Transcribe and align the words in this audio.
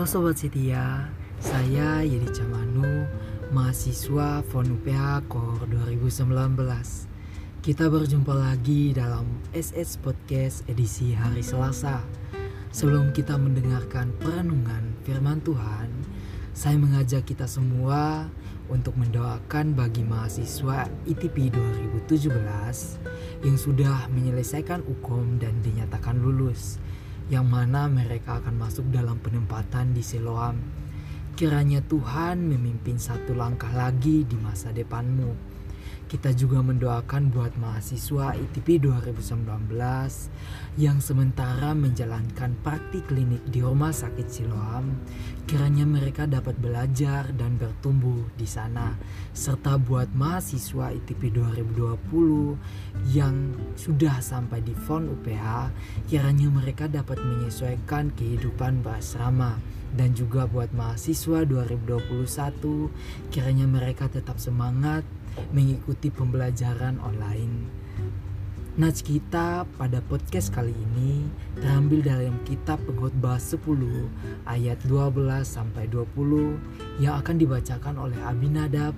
Halo 0.00 0.08
Sobat 0.08 0.40
Setia, 0.40 1.12
saya 1.44 2.00
Yedi 2.00 2.32
Camanu, 2.32 3.04
mahasiswa 3.52 4.40
FON 4.48 4.80
UPH 4.80 5.28
KOR 5.28 5.68
2019. 5.68 6.56
Kita 7.60 7.84
berjumpa 7.84 8.32
lagi 8.32 8.96
dalam 8.96 9.28
SS 9.52 10.00
Podcast 10.00 10.64
edisi 10.72 11.12
hari 11.12 11.44
Selasa. 11.44 12.00
Sebelum 12.72 13.12
kita 13.12 13.36
mendengarkan 13.36 14.16
perenungan 14.24 14.96
firman 15.04 15.44
Tuhan, 15.44 15.92
saya 16.56 16.80
mengajak 16.80 17.28
kita 17.28 17.44
semua 17.44 18.24
untuk 18.72 18.96
mendoakan 18.96 19.76
bagi 19.76 20.00
mahasiswa 20.00 20.88
ITP 21.12 21.52
2017 22.08 23.44
yang 23.44 23.56
sudah 23.60 24.08
menyelesaikan 24.16 24.80
UKOM 24.80 25.36
dan 25.36 25.60
dinyatakan 25.60 26.24
lulus 26.24 26.80
yang 27.30 27.46
mana 27.46 27.86
mereka 27.86 28.42
akan 28.42 28.58
masuk 28.58 28.90
dalam 28.90 29.22
penempatan 29.22 29.94
di 29.94 30.02
Siloam. 30.02 30.58
Kiranya 31.38 31.78
Tuhan 31.86 32.42
memimpin 32.42 32.98
satu 32.98 33.38
langkah 33.38 33.70
lagi 33.70 34.26
di 34.26 34.34
masa 34.34 34.74
depanmu. 34.74 35.49
Kita 36.10 36.34
juga 36.34 36.58
mendoakan 36.58 37.30
buat 37.30 37.54
mahasiswa 37.54 38.34
ITP 38.34 38.82
2019 38.82 39.46
yang 40.74 40.98
sementara 40.98 41.70
menjalankan 41.70 42.58
praktik 42.66 43.06
klinik 43.06 43.38
di 43.46 43.62
Rumah 43.62 43.94
Sakit 43.94 44.26
Siloam. 44.26 45.06
Kiranya 45.46 45.86
mereka 45.86 46.26
dapat 46.26 46.58
belajar 46.58 47.30
dan 47.38 47.54
bertumbuh 47.54 48.26
di 48.34 48.42
sana. 48.42 48.98
Serta 49.30 49.78
buat 49.78 50.10
mahasiswa 50.10 50.90
ITP 50.90 51.30
2020 51.30 53.14
yang 53.14 53.54
sudah 53.78 54.18
sampai 54.18 54.66
di 54.66 54.74
FON 54.74 55.14
UPH, 55.14 55.70
kiranya 56.10 56.50
mereka 56.50 56.90
dapat 56.90 57.22
menyesuaikan 57.22 58.10
kehidupan 58.18 58.82
berasrama 58.82 59.62
dan 59.94 60.14
juga 60.14 60.46
buat 60.46 60.70
mahasiswa 60.70 61.42
2021 61.46 62.22
kiranya 63.34 63.66
mereka 63.66 64.06
tetap 64.06 64.38
semangat 64.38 65.02
mengikuti 65.50 66.08
pembelajaran 66.12 66.98
online. 67.02 67.80
Nats 68.78 69.02
kita 69.02 69.66
pada 69.76 69.98
podcast 70.06 70.54
kali 70.54 70.70
ini 70.70 71.26
terambil 71.58 72.06
dalam 72.06 72.38
kitab 72.46 72.78
Pengkhotbah 72.86 73.36
10 73.36 73.60
ayat 74.46 74.78
12 74.86 75.42
sampai 75.42 75.90
20 75.90 77.02
yang 77.02 77.18
akan 77.18 77.36
dibacakan 77.36 77.98
oleh 77.98 78.16
Abinadab 78.22 78.94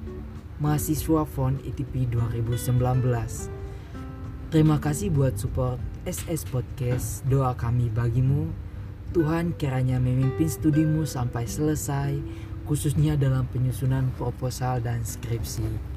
mahasiswa 0.63 1.27
FON 1.27 1.59
ITP 1.67 2.07
2019. 2.15 2.79
Terima 4.53 4.77
kasih 4.77 5.09
buat 5.09 5.35
support 5.41 5.81
SS 6.05 6.47
Podcast. 6.53 7.25
Doa 7.27 7.57
kami 7.57 7.89
bagimu. 7.89 8.53
Tuhan 9.17 9.57
kiranya 9.59 9.97
memimpin 9.99 10.47
studimu 10.47 11.09
sampai 11.09 11.49
selesai, 11.49 12.21
khususnya 12.69 13.17
dalam 13.17 13.49
penyusunan 13.49 14.13
proposal 14.15 14.85
dan 14.85 15.03
skripsi. 15.03 15.92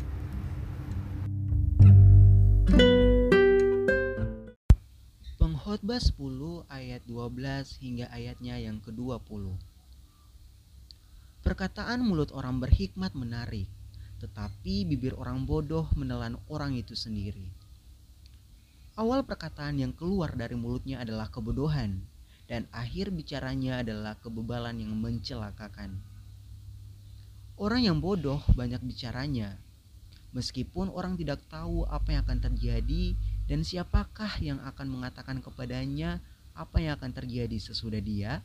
Khotbah 5.75 5.99
10 5.99 6.71
ayat 6.71 7.03
12 7.03 7.83
hingga 7.83 8.07
ayatnya 8.07 8.55
yang 8.55 8.79
ke-20. 8.79 9.59
Perkataan 11.43 11.99
mulut 11.99 12.31
orang 12.31 12.63
berhikmat 12.63 13.11
menarik, 13.11 13.67
tetapi 14.23 14.87
bibir 14.87 15.19
orang 15.19 15.43
bodoh 15.43 15.83
menelan 15.99 16.39
orang 16.47 16.79
itu 16.79 16.95
sendiri. 16.95 17.51
Awal 18.95 19.27
perkataan 19.27 19.75
yang 19.75 19.91
keluar 19.91 20.31
dari 20.39 20.55
mulutnya 20.55 21.03
adalah 21.03 21.27
kebodohan, 21.27 22.07
dan 22.47 22.71
akhir 22.71 23.11
bicaranya 23.11 23.83
adalah 23.83 24.15
kebebalan 24.23 24.79
yang 24.79 24.95
mencelakakan. 24.95 25.99
Orang 27.59 27.83
yang 27.83 27.99
bodoh 27.99 28.39
banyak 28.55 28.79
bicaranya, 28.79 29.59
meskipun 30.31 30.87
orang 30.87 31.19
tidak 31.19 31.43
tahu 31.51 31.83
apa 31.91 32.15
yang 32.15 32.23
akan 32.23 32.39
terjadi 32.47 33.11
dan 33.45 33.61
siapakah 33.61 34.41
yang 34.41 34.57
akan 34.65 34.87
mengatakan 34.89 35.41
kepadanya 35.41 36.21
apa 36.57 36.81
yang 36.81 36.97
akan 36.97 37.11
terjadi 37.13 37.57
sesudah 37.61 38.01
dia? 38.01 38.41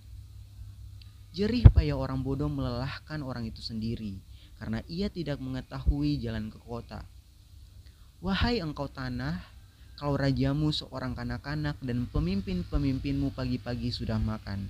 Jerih 1.31 1.71
payah 1.71 1.95
orang 1.95 2.27
bodoh 2.27 2.51
melelahkan 2.51 3.23
orang 3.23 3.47
itu 3.47 3.63
sendiri, 3.63 4.19
karena 4.59 4.83
ia 4.91 5.07
tidak 5.07 5.39
mengetahui 5.39 6.19
jalan 6.19 6.51
ke 6.51 6.59
kota. 6.59 7.07
Wahai 8.19 8.61
engkau 8.61 8.91
tanah, 8.91 9.41
kalau 9.95 10.19
rajamu 10.19 10.75
seorang 10.75 11.15
kanak-kanak 11.15 11.79
dan 11.81 12.05
pemimpin-pemimpinmu 12.11 13.33
pagi-pagi 13.33 13.95
sudah 13.95 14.19
makan. 14.19 14.69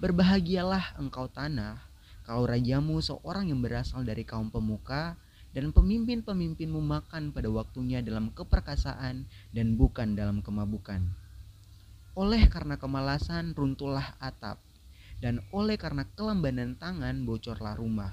Berbahagialah 0.00 0.98
engkau 0.98 1.28
tanah, 1.30 1.78
kalau 2.26 2.48
rajamu 2.48 2.98
seorang 2.98 3.52
yang 3.52 3.60
berasal 3.60 4.02
dari 4.02 4.24
kaum 4.26 4.48
pemuka, 4.48 5.14
dan 5.52 5.68
pemimpin-pemimpinmu 5.70 6.80
makan 6.80 7.32
pada 7.32 7.48
waktunya 7.52 8.00
dalam 8.00 8.32
keperkasaan 8.32 9.28
dan 9.52 9.66
bukan 9.76 10.16
dalam 10.16 10.40
kemabukan. 10.40 11.04
Oleh 12.16 12.48
karena 12.48 12.80
kemalasan 12.80 13.52
runtuhlah 13.52 14.16
atap, 14.20 14.60
dan 15.20 15.44
oleh 15.52 15.76
karena 15.76 16.08
kelambanan 16.16 16.76
tangan 16.76 17.24
bocorlah 17.28 17.76
rumah. 17.76 18.12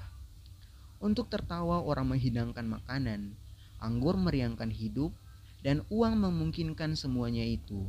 Untuk 1.00 1.32
tertawa 1.32 1.80
orang 1.80 2.12
menghidangkan 2.12 2.64
makanan, 2.68 3.32
anggur 3.80 4.20
meriangkan 4.20 4.68
hidup, 4.68 5.12
dan 5.64 5.80
uang 5.88 6.20
memungkinkan 6.20 6.92
semuanya 6.92 7.44
itu. 7.44 7.88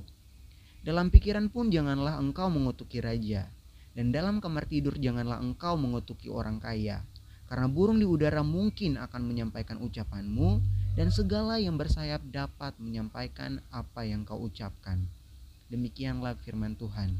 Dalam 0.81 1.11
pikiran 1.11 1.51
pun 1.51 1.67
janganlah 1.67 2.19
engkau 2.23 2.47
mengutuki 2.47 3.03
raja, 3.03 3.51
dan 3.91 4.15
dalam 4.15 4.39
kamar 4.39 4.63
tidur 4.63 4.95
janganlah 4.95 5.43
engkau 5.43 5.75
mengutuki 5.75 6.31
orang 6.31 6.63
kaya 6.63 7.03
karena 7.51 7.67
burung 7.67 7.99
di 7.99 8.07
udara 8.07 8.47
mungkin 8.47 8.95
akan 8.95 9.27
menyampaikan 9.27 9.75
ucapanmu 9.83 10.63
dan 10.95 11.11
segala 11.11 11.59
yang 11.59 11.75
bersayap 11.75 12.23
dapat 12.31 12.71
menyampaikan 12.79 13.59
apa 13.67 14.07
yang 14.07 14.23
kau 14.23 14.39
ucapkan. 14.39 15.03
Demikianlah 15.67 16.39
firman 16.39 16.79
Tuhan. 16.79 17.19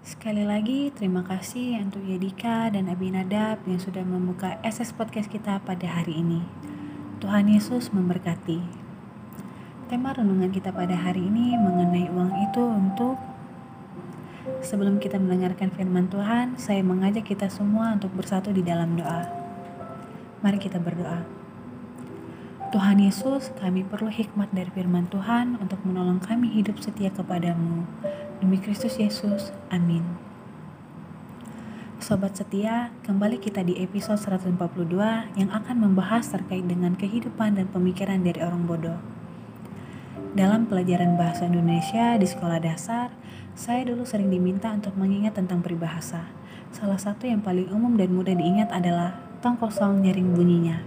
Sekali 0.00 0.40
lagi 0.48 0.88
terima 0.96 1.20
kasih 1.20 1.84
untuk 1.84 2.00
Yedika 2.08 2.72
dan 2.72 2.88
Abinadab 2.88 3.60
yang 3.68 3.76
sudah 3.76 4.08
membuka 4.08 4.56
SS 4.64 4.96
Podcast 4.96 5.28
kita 5.28 5.60
pada 5.68 5.84
hari 5.84 6.24
ini. 6.24 6.40
Tuhan 7.20 7.52
Yesus 7.52 7.92
memberkati. 7.92 8.60
Tema 9.92 10.16
renungan 10.16 10.48
kita 10.48 10.72
pada 10.72 10.96
hari 10.96 11.28
ini 11.28 11.60
mengenai 11.60 12.08
uang 12.08 12.32
itu 12.48 12.64
untuk 12.64 13.33
Sebelum 14.44 15.00
kita 15.00 15.16
mendengarkan 15.16 15.72
firman 15.72 16.12
Tuhan, 16.12 16.60
saya 16.60 16.84
mengajak 16.84 17.24
kita 17.32 17.48
semua 17.48 17.96
untuk 17.96 18.12
bersatu 18.12 18.52
di 18.52 18.60
dalam 18.60 18.92
doa. 18.92 19.24
Mari 20.44 20.60
kita 20.60 20.76
berdoa. 20.76 21.24
Tuhan 22.68 23.00
Yesus, 23.00 23.56
kami 23.56 23.88
perlu 23.88 24.12
hikmat 24.12 24.52
dari 24.52 24.68
firman 24.68 25.08
Tuhan 25.08 25.56
untuk 25.64 25.80
menolong 25.88 26.20
kami 26.20 26.52
hidup 26.52 26.76
setia 26.76 27.08
kepadamu. 27.08 27.88
Demi 28.44 28.60
Kristus 28.60 29.00
Yesus, 29.00 29.48
amin. 29.72 30.04
Sobat 31.96 32.36
setia, 32.36 32.92
kembali 33.08 33.40
kita 33.40 33.64
di 33.64 33.80
episode 33.80 34.20
142 34.20 35.40
yang 35.40 35.48
akan 35.56 35.88
membahas 35.88 36.28
terkait 36.28 36.68
dengan 36.68 36.92
kehidupan 36.92 37.56
dan 37.56 37.72
pemikiran 37.72 38.20
dari 38.20 38.44
orang 38.44 38.68
bodoh. 38.68 39.00
Dalam 40.36 40.68
pelajaran 40.68 41.16
bahasa 41.16 41.48
Indonesia 41.48 42.18
di 42.20 42.26
sekolah 42.28 42.60
dasar, 42.60 43.14
saya 43.54 43.86
dulu 43.86 44.02
sering 44.02 44.34
diminta 44.34 44.74
untuk 44.74 44.98
mengingat 44.98 45.38
tentang 45.38 45.62
peribahasa. 45.62 46.26
Salah 46.74 46.98
satu 46.98 47.30
yang 47.30 47.38
paling 47.38 47.70
umum 47.70 47.94
dan 47.94 48.10
mudah 48.10 48.34
diingat 48.34 48.66
adalah 48.74 49.14
tong 49.38 49.54
kosong 49.54 50.02
nyaring 50.02 50.34
bunyinya. 50.34 50.82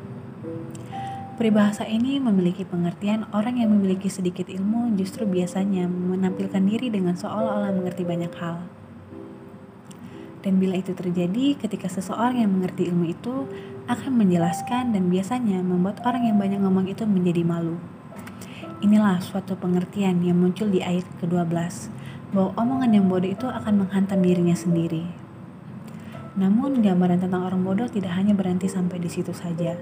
Peribahasa 1.39 1.87
ini 1.87 2.19
memiliki 2.19 2.67
pengertian 2.67 3.23
orang 3.31 3.63
yang 3.63 3.71
memiliki 3.71 4.11
sedikit 4.11 4.51
ilmu 4.51 4.99
justru 4.99 5.23
biasanya 5.23 5.87
menampilkan 5.87 6.59
diri 6.59 6.91
dengan 6.91 7.15
seolah-olah 7.15 7.71
mengerti 7.71 8.03
banyak 8.03 8.33
hal. 8.35 8.67
Dan 10.43 10.59
bila 10.59 10.75
itu 10.75 10.91
terjadi 10.91 11.55
ketika 11.55 11.87
seseorang 11.87 12.43
yang 12.43 12.51
mengerti 12.51 12.91
ilmu 12.91 13.07
itu 13.07 13.47
akan 13.87 14.11
menjelaskan 14.19 14.91
dan 14.91 15.07
biasanya 15.07 15.63
membuat 15.63 16.03
orang 16.03 16.27
yang 16.27 16.35
banyak 16.35 16.59
ngomong 16.59 16.91
itu 16.91 17.07
menjadi 17.07 17.47
malu. 17.47 17.79
Inilah 18.83 19.23
suatu 19.23 19.55
pengertian 19.55 20.19
yang 20.19 20.35
muncul 20.35 20.67
di 20.67 20.83
ayat 20.83 21.07
ke-12 21.23 21.95
bahwa 22.35 22.51
omongan 22.59 22.91
yang 22.91 23.05
bodoh 23.07 23.31
itu 23.31 23.47
akan 23.47 23.87
menghantam 23.87 24.19
dirinya 24.19 24.55
sendiri. 24.57 25.07
Namun 26.37 26.85
gambaran 26.85 27.23
tentang 27.23 27.47
orang 27.49 27.65
bodoh 27.65 27.89
tidak 27.89 28.13
hanya 28.13 28.37
berhenti 28.37 28.69
sampai 28.69 29.01
di 29.01 29.09
situ 29.09 29.33
saja. 29.33 29.73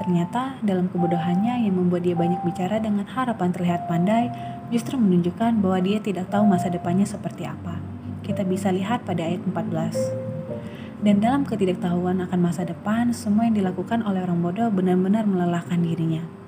Ternyata 0.00 0.58
dalam 0.64 0.88
kebodohannya 0.88 1.68
yang 1.68 1.76
membuat 1.76 2.08
dia 2.08 2.16
banyak 2.16 2.40
bicara 2.40 2.80
dengan 2.80 3.04
harapan 3.04 3.52
terlihat 3.52 3.84
pandai 3.84 4.32
justru 4.72 4.96
menunjukkan 4.96 5.60
bahwa 5.60 5.78
dia 5.84 6.00
tidak 6.00 6.32
tahu 6.32 6.48
masa 6.48 6.72
depannya 6.72 7.04
seperti 7.04 7.44
apa. 7.44 7.78
Kita 8.24 8.42
bisa 8.48 8.72
lihat 8.72 9.04
pada 9.04 9.22
ayat 9.22 9.44
14. 9.44 11.04
Dan 11.04 11.20
dalam 11.20 11.44
ketidaktahuan 11.44 12.20
akan 12.24 12.38
masa 12.40 12.64
depan, 12.64 13.12
semua 13.12 13.48
yang 13.48 13.56
dilakukan 13.56 14.04
oleh 14.04 14.20
orang 14.20 14.40
bodoh 14.40 14.68
benar-benar 14.72 15.24
melelahkan 15.24 15.80
dirinya. 15.80 16.39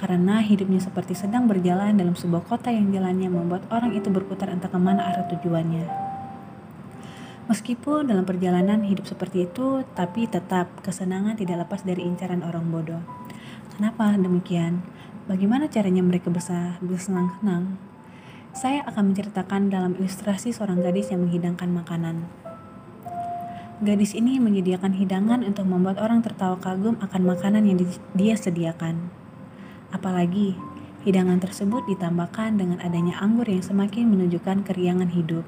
Karena 0.00 0.40
hidupnya 0.40 0.80
seperti 0.80 1.12
sedang 1.12 1.44
berjalan 1.44 1.92
dalam 1.92 2.16
sebuah 2.16 2.48
kota 2.48 2.72
yang 2.72 2.88
jalannya 2.88 3.28
membuat 3.28 3.68
orang 3.68 3.92
itu 3.92 4.08
berputar 4.08 4.48
entah 4.48 4.72
ke 4.72 4.80
mana 4.80 5.04
arah 5.12 5.28
tujuannya. 5.28 5.84
Meskipun 7.52 8.08
dalam 8.08 8.24
perjalanan 8.24 8.80
hidup 8.80 9.04
seperti 9.04 9.44
itu, 9.44 9.84
tapi 9.92 10.24
tetap 10.24 10.72
kesenangan 10.80 11.36
tidak 11.36 11.68
lepas 11.68 11.84
dari 11.84 12.00
incaran 12.08 12.40
orang 12.40 12.72
bodoh. 12.72 13.04
Kenapa 13.76 14.16
demikian? 14.16 14.80
Bagaimana 15.28 15.68
caranya 15.68 16.00
mereka 16.00 16.32
bisa 16.32 16.80
bersenang-senang? 16.80 17.76
Saya 18.56 18.80
akan 18.88 19.12
menceritakan 19.12 19.68
dalam 19.68 19.92
ilustrasi 20.00 20.56
seorang 20.56 20.80
gadis 20.80 21.12
yang 21.12 21.28
menghidangkan 21.28 21.68
makanan. 21.68 22.24
Gadis 23.84 24.16
ini 24.16 24.40
menyediakan 24.40 24.96
hidangan 24.96 25.44
untuk 25.44 25.68
membuat 25.68 26.00
orang 26.00 26.24
tertawa 26.24 26.56
kagum 26.56 26.96
akan 27.04 27.22
makanan 27.36 27.68
yang 27.68 27.84
dia 28.16 28.34
sediakan. 28.38 29.20
Apalagi, 29.90 30.54
hidangan 31.02 31.42
tersebut 31.42 31.82
ditambahkan 31.90 32.60
dengan 32.60 32.78
adanya 32.78 33.18
anggur 33.18 33.48
yang 33.48 33.64
semakin 33.64 34.06
menunjukkan 34.10 34.62
keriangan 34.62 35.10
hidup. 35.10 35.42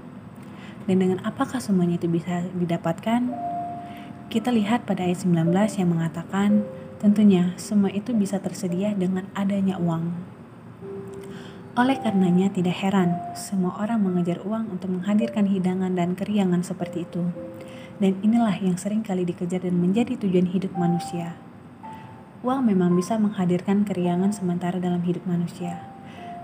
Dan 0.91 0.99
dengan 0.99 1.23
apakah 1.23 1.63
semuanya 1.63 2.01
itu 2.01 2.11
bisa 2.11 2.43
didapatkan? 2.57 3.31
Kita 4.33 4.49
lihat 4.51 4.89
pada 4.89 5.05
ayat 5.07 5.23
19 5.23 5.53
yang 5.79 5.89
mengatakan, 5.93 6.67
tentunya 6.99 7.55
semua 7.61 7.93
itu 7.93 8.11
bisa 8.17 8.41
tersedia 8.41 8.97
dengan 8.97 9.29
adanya 9.37 9.79
uang. 9.79 10.11
Oleh 11.73 11.97
karenanya 12.01 12.53
tidak 12.53 12.85
heran 12.85 13.17
semua 13.33 13.73
orang 13.81 14.05
mengejar 14.05 14.45
uang 14.45 14.77
untuk 14.77 14.93
menghadirkan 14.93 15.49
hidangan 15.49 15.97
dan 15.97 16.13
keriangan 16.13 16.61
seperti 16.61 17.09
itu. 17.09 17.33
Dan 17.97 18.19
inilah 18.21 18.57
yang 18.61 18.77
sering 18.77 19.01
kali 19.01 19.25
dikejar 19.25 19.65
dan 19.65 19.81
menjadi 19.81 20.21
tujuan 20.21 20.53
hidup 20.53 20.75
manusia. 20.77 21.39
Uang 22.43 22.67
memang 22.67 22.99
bisa 22.99 23.15
menghadirkan 23.23 23.87
keriangan 23.87 24.35
sementara 24.35 24.83
dalam 24.83 24.99
hidup 25.07 25.23
manusia. 25.31 25.79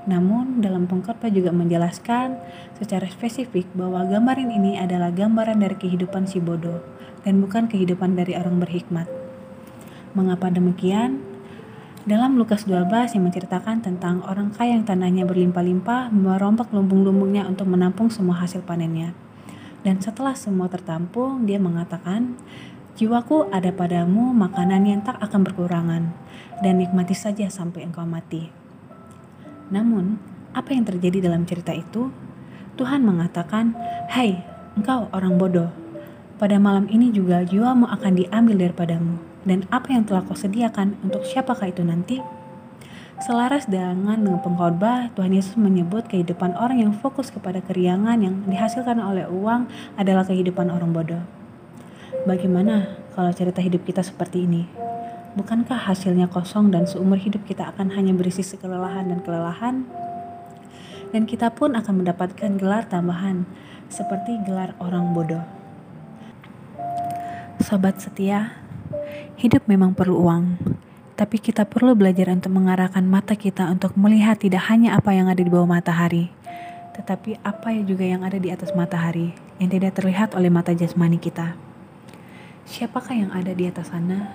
Namun, 0.07 0.63
dalam 0.63 0.87
pengkhotbah 0.87 1.27
juga 1.27 1.51
menjelaskan 1.51 2.39
secara 2.79 3.11
spesifik 3.11 3.67
bahwa 3.75 4.07
gambaran 4.07 4.47
ini 4.47 4.79
adalah 4.79 5.11
gambaran 5.11 5.59
dari 5.59 5.75
kehidupan 5.75 6.31
si 6.31 6.39
bodoh 6.39 6.87
dan 7.27 7.43
bukan 7.43 7.67
kehidupan 7.67 8.15
dari 8.15 8.39
orang 8.39 8.63
berhikmat. 8.63 9.11
Mengapa 10.15 10.55
demikian? 10.55 11.19
Dalam 12.07 12.39
Lukas 12.39 12.65
12 12.65 13.19
yang 13.19 13.29
menceritakan 13.29 13.85
tentang 13.85 14.25
orang 14.25 14.55
kaya 14.55 14.79
yang 14.79 14.87
tanahnya 14.87 15.27
berlimpah-limpah 15.27 16.15
merombak 16.15 16.71
lumbung-lumbungnya 16.73 17.45
untuk 17.45 17.69
menampung 17.69 18.09
semua 18.09 18.39
hasil 18.39 18.63
panennya. 18.65 19.13
Dan 19.83 20.01
setelah 20.01 20.33
semua 20.33 20.73
tertampung, 20.73 21.45
dia 21.45 21.61
mengatakan, 21.61 22.39
Jiwaku 22.99 23.47
ada 23.55 23.71
padamu 23.71 24.35
makanan 24.35 24.83
yang 24.83 25.07
tak 25.07 25.23
akan 25.23 25.47
berkurangan, 25.47 26.11
dan 26.67 26.83
nikmati 26.83 27.15
saja 27.15 27.47
sampai 27.47 27.87
engkau 27.87 28.03
mati. 28.03 28.51
Namun, 29.71 30.19
apa 30.51 30.75
yang 30.75 30.83
terjadi 30.83 31.31
dalam 31.31 31.47
cerita 31.47 31.71
itu? 31.71 32.11
Tuhan 32.75 33.07
mengatakan, 33.07 33.79
Hai, 34.11 34.43
engkau 34.75 35.07
orang 35.15 35.39
bodoh, 35.39 35.71
pada 36.43 36.59
malam 36.59 36.91
ini 36.91 37.15
juga 37.15 37.47
jiwamu 37.47 37.87
akan 37.87 38.19
diambil 38.19 38.67
daripadamu, 38.67 39.23
dan 39.47 39.63
apa 39.71 39.95
yang 39.95 40.03
telah 40.03 40.27
kau 40.27 40.35
sediakan 40.35 40.99
untuk 41.07 41.23
siapakah 41.23 41.71
itu 41.71 41.87
nanti? 41.87 42.19
Selaras 43.23 43.71
dengan 43.71 44.43
pengkhotbah, 44.43 45.15
Tuhan 45.15 45.39
Yesus 45.39 45.55
menyebut 45.55 46.11
kehidupan 46.11 46.59
orang 46.59 46.83
yang 46.83 46.93
fokus 46.99 47.31
kepada 47.31 47.63
keriangan 47.63 48.19
yang 48.19 48.43
dihasilkan 48.51 48.99
oleh 48.99 49.31
uang 49.31 49.71
adalah 49.95 50.27
kehidupan 50.27 50.67
orang 50.67 50.91
bodoh. 50.91 51.38
Bagaimana 52.09 52.97
kalau 53.13 53.29
cerita 53.37 53.61
hidup 53.61 53.85
kita 53.85 54.01
seperti 54.01 54.49
ini? 54.49 54.65
Bukankah 55.37 55.77
hasilnya 55.77 56.33
kosong 56.33 56.73
dan 56.73 56.89
seumur 56.89 57.21
hidup 57.21 57.45
kita 57.45 57.69
akan 57.69 57.93
hanya 57.93 58.17
berisi 58.17 58.41
kelelahan 58.57 59.13
dan 59.13 59.21
kelelahan? 59.21 59.85
Dan 61.13 61.29
kita 61.29 61.53
pun 61.53 61.77
akan 61.77 62.01
mendapatkan 62.01 62.57
gelar 62.57 62.89
tambahan 62.89 63.45
seperti 63.93 64.41
gelar 64.49 64.73
orang 64.81 65.13
bodoh. 65.13 65.45
Sobat 67.61 68.01
setia, 68.01 68.57
hidup 69.37 69.69
memang 69.69 69.93
perlu 69.93 70.25
uang, 70.25 70.57
tapi 71.13 71.37
kita 71.37 71.69
perlu 71.69 71.93
belajar 71.93 72.33
untuk 72.33 72.57
mengarahkan 72.57 73.05
mata 73.05 73.37
kita 73.37 73.69
untuk 73.69 73.93
melihat 74.01 74.41
tidak 74.41 74.65
hanya 74.73 74.97
apa 74.97 75.13
yang 75.13 75.29
ada 75.29 75.45
di 75.45 75.53
bawah 75.53 75.69
matahari, 75.69 76.33
tetapi 76.97 77.37
apa 77.45 77.69
juga 77.85 78.09
yang 78.09 78.25
ada 78.25 78.41
di 78.41 78.49
atas 78.49 78.73
matahari 78.73 79.37
yang 79.61 79.69
tidak 79.69 79.93
terlihat 79.93 80.33
oleh 80.33 80.49
mata 80.49 80.73
jasmani 80.73 81.21
kita. 81.21 81.68
Siapakah 82.69 83.17
yang 83.17 83.33
ada 83.33 83.57
di 83.57 83.65
atas 83.65 83.89
sana? 83.89 84.29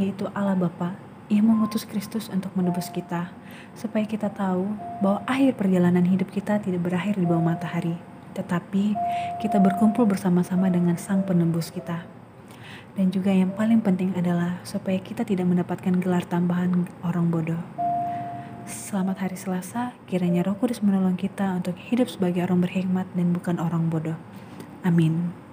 Yaitu 0.00 0.24
Allah 0.32 0.56
Bapa 0.56 0.96
yang 1.28 1.52
mengutus 1.52 1.84
Kristus 1.84 2.32
untuk 2.32 2.48
menebus 2.56 2.88
kita, 2.88 3.28
supaya 3.76 4.08
kita 4.08 4.32
tahu 4.32 4.72
bahwa 5.04 5.20
akhir 5.28 5.60
perjalanan 5.60 6.00
hidup 6.00 6.32
kita 6.32 6.56
tidak 6.64 6.80
berakhir 6.80 7.20
di 7.20 7.28
bawah 7.28 7.44
matahari, 7.44 8.00
tetapi 8.32 8.96
kita 9.36 9.60
berkumpul 9.60 10.08
bersama-sama 10.08 10.72
dengan 10.72 10.96
Sang 10.96 11.28
Penebus 11.28 11.68
kita. 11.68 12.08
Dan 12.96 13.12
juga 13.12 13.28
yang 13.28 13.52
paling 13.52 13.84
penting 13.84 14.16
adalah 14.16 14.64
supaya 14.64 14.96
kita 14.96 15.20
tidak 15.20 15.44
mendapatkan 15.44 15.92
gelar 16.00 16.24
tambahan 16.24 16.88
orang 17.04 17.28
bodoh. 17.28 17.60
Selamat 18.64 19.28
hari 19.28 19.36
Selasa, 19.36 19.92
kiranya 20.08 20.40
Roh 20.40 20.56
Kudus 20.56 20.80
menolong 20.80 21.20
kita 21.20 21.60
untuk 21.60 21.76
hidup 21.76 22.08
sebagai 22.08 22.48
orang 22.48 22.64
berhikmat 22.64 23.04
dan 23.12 23.36
bukan 23.36 23.60
orang 23.60 23.92
bodoh. 23.92 24.16
Amin. 24.80 25.43